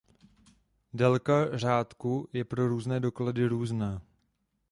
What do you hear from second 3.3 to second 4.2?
různá.